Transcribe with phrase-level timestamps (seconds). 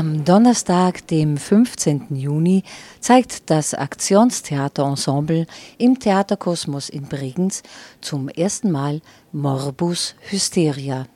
[0.00, 2.16] Am Donnerstag, dem 15.
[2.16, 2.62] Juni,
[3.00, 7.62] zeigt das Aktionstheaterensemble im Theaterkosmos in Bregenz
[8.00, 9.02] zum ersten Mal
[9.32, 11.06] Morbus Hysteria.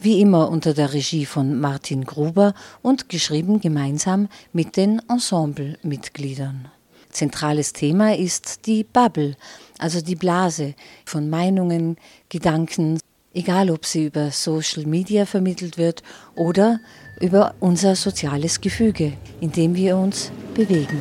[0.00, 6.72] Wie immer unter der Regie von Martin Gruber und geschrieben gemeinsam mit den Ensemblemitgliedern.
[7.10, 9.36] Zentrales Thema ist die Bubble,
[9.78, 11.96] also die Blase von Meinungen,
[12.28, 12.98] Gedanken,
[13.34, 16.02] egal ob sie über Social Media vermittelt wird
[16.34, 16.80] oder
[17.20, 21.00] über unser soziales Gefüge, in dem wir uns bewegen.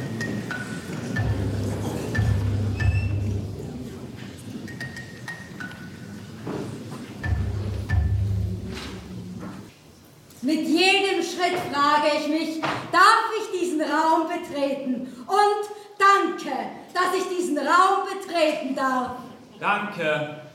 [10.42, 15.08] Mit jedem Schritt frage ich mich, darf ich diesen Raum betreten?
[15.28, 15.64] Und
[16.00, 16.56] danke,
[16.94, 19.18] dass ich diesen Raum betreten darf.
[19.60, 20.47] Danke.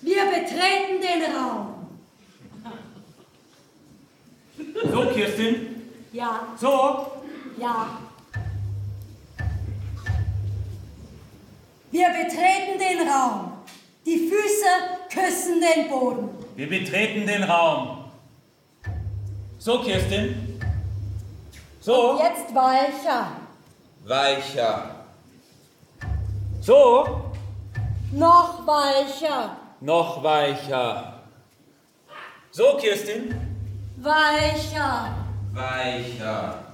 [0.00, 1.74] Wir betreten den Raum.
[4.90, 5.90] So, Kirstin?
[6.12, 6.40] Ja.
[6.56, 7.22] So?
[7.58, 7.98] Ja.
[11.90, 13.52] Wir betreten den Raum.
[14.06, 14.66] Die Füße
[15.12, 16.28] küssen den Boden.
[16.54, 18.04] Wir betreten den Raum.
[19.58, 20.60] So, Kirstin?
[21.80, 22.12] So?
[22.12, 23.32] Und jetzt weicher.
[24.04, 24.94] Weicher.
[26.60, 27.32] So?
[28.12, 29.56] Noch weicher.
[29.80, 31.20] Noch weicher.
[32.50, 33.34] So, Kirstin?
[33.98, 35.14] Weicher.
[35.52, 36.64] Weicher.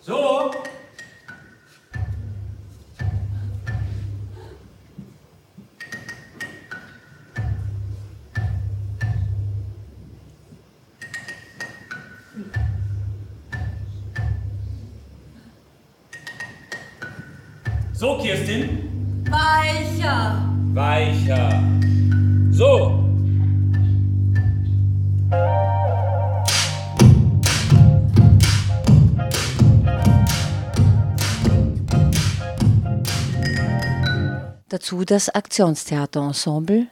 [0.00, 0.50] So?
[17.92, 19.24] So, Kirstin?
[19.30, 20.42] Weicher.
[20.72, 21.76] Weicher.
[22.56, 23.04] So.
[34.70, 36.86] Dazu das Aktionstheaterensemble.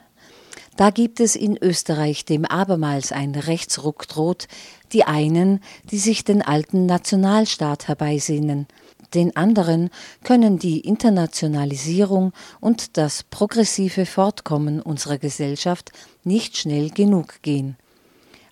[0.76, 4.48] Da gibt es in Österreich, dem abermals ein Rechtsruck droht,
[4.92, 5.60] die einen,
[5.90, 8.66] die sich den alten Nationalstaat herbeisehnen,
[9.14, 9.90] den anderen
[10.22, 15.92] können die Internationalisierung und das progressive Fortkommen unserer Gesellschaft
[16.24, 17.76] nicht schnell genug gehen.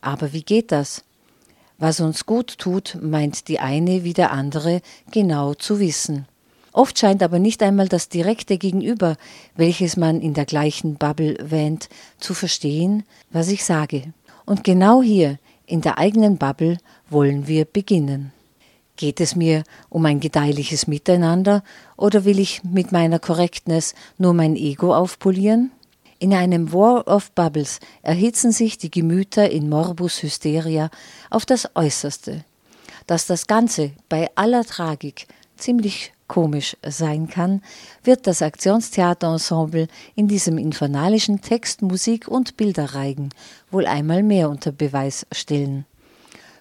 [0.00, 1.04] Aber wie geht das?
[1.78, 6.26] Was uns gut tut, meint die eine wie der andere genau zu wissen.
[6.72, 9.16] Oft scheint aber nicht einmal das direkte Gegenüber,
[9.56, 14.14] welches man in der gleichen Bubble wähnt, zu verstehen, was ich sage.
[14.46, 16.78] Und genau hier, in der eigenen Bubble,
[17.10, 18.32] wollen wir beginnen.
[18.96, 21.62] Geht es mir um ein gedeihliches Miteinander
[21.96, 25.72] oder will ich mit meiner Korrektness nur mein Ego aufpolieren?
[26.18, 30.90] In einem War of Bubbles erhitzen sich die Gemüter in Morbus Hysteria
[31.30, 32.44] auf das Äußerste.
[33.08, 35.26] Dass das Ganze bei aller Tragik
[35.56, 37.60] ziemlich komisch sein kann,
[38.04, 43.30] wird das Aktionstheaterensemble in diesem infernalischen Text, Musik und Bilderreigen
[43.70, 45.86] wohl einmal mehr unter Beweis stellen.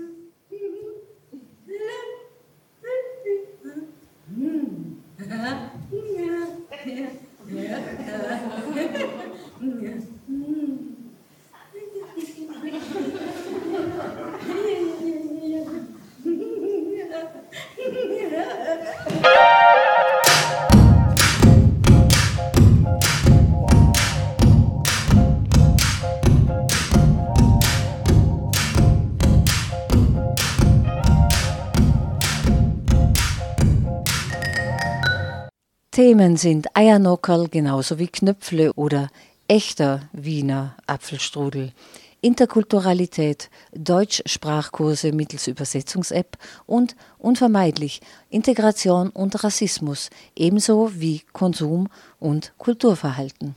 [36.01, 39.09] Themen sind Eiernockerl genauso wie Knöpfle oder
[39.47, 41.73] echter Wiener Apfelstrudel,
[42.21, 48.01] Interkulturalität, Deutschsprachkurse mittels Übersetzungs-App und unvermeidlich
[48.31, 51.87] Integration und Rassismus, ebenso wie Konsum
[52.19, 53.55] und Kulturverhalten.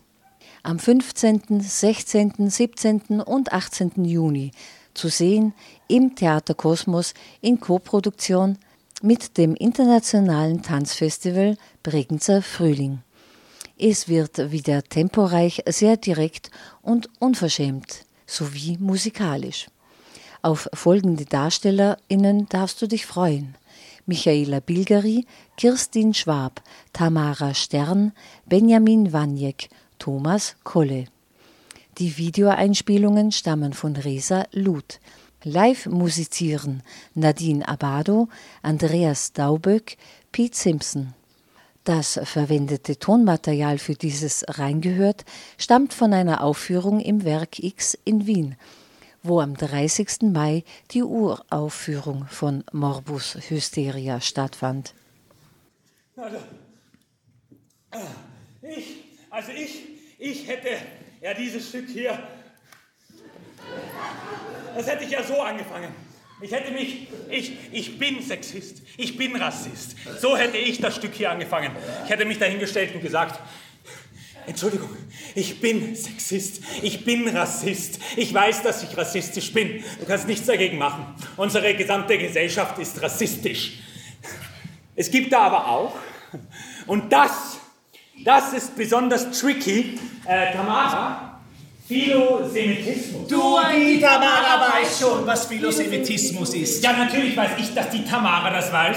[0.63, 3.23] Am 15., 16., 17.
[3.23, 4.05] und 18.
[4.05, 4.51] Juni
[4.93, 5.55] zu sehen
[5.89, 8.59] im Theater Kosmos in Koproduktion
[9.03, 13.01] mit dem internationalen Tanzfestival Bregenzer Frühling.
[13.79, 16.51] Es wird wieder temporeich, sehr direkt
[16.83, 19.67] und unverschämt sowie musikalisch.
[20.43, 23.57] Auf folgende DarstellerInnen darfst du dich freuen.
[24.07, 25.27] Michaela Bilgeri,
[25.57, 26.63] Kirstin Schwab,
[26.93, 28.13] Tamara Stern,
[28.47, 31.07] Benjamin Waniek, Thomas Kolle.
[31.99, 35.01] Die Videoeinspielungen stammen von Resa Luth.
[35.45, 36.83] Live musizieren
[37.15, 38.29] Nadine Abado,
[38.63, 39.99] Andreas Dauböck,
[40.33, 41.13] Pete Simpson.
[41.85, 45.27] Das verwendete Tonmaterial für dieses Reingehört
[45.59, 48.57] stammt von einer Aufführung im Werk X in Wien,
[49.23, 50.33] wo am 30.
[50.33, 54.95] Mai die Uraufführung von Morbus Hysteria stattfand.
[56.17, 56.39] Also,
[58.63, 59.83] ich, also ich,
[60.19, 60.71] ich hätte
[61.21, 62.19] ja dieses Stück hier,
[64.75, 65.93] das hätte ich ja so angefangen.
[66.41, 69.97] Ich hätte mich, ich, ich bin Sexist, ich bin Rassist.
[70.21, 71.71] So hätte ich das Stück hier angefangen.
[72.05, 73.41] Ich hätte mich dahingestellt und gesagt,
[74.47, 74.91] Entschuldigung,
[75.35, 79.83] ich bin Sexist, ich bin Rassist, ich weiß, dass ich rassistisch bin.
[80.01, 81.15] Du kannst nichts dagegen machen.
[81.37, 83.79] Unsere gesamte Gesellschaft ist rassistisch.
[84.97, 85.95] Es gibt da aber auch,
[86.87, 87.59] und das,
[88.25, 91.34] das ist besonders tricky, äh, Tamara,
[91.87, 93.29] Philosemitismus.
[93.29, 96.83] Du, die Tamara weiß schon, was Philosemitismus ist.
[96.83, 98.97] Ja, natürlich weiß ich, dass die Tamara das weiß.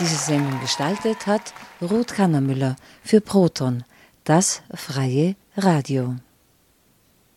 [0.00, 1.52] Diese Sendung gestaltet hat
[1.82, 3.84] Ruth Kannermüller für Proton,
[4.24, 6.16] das freie Radio.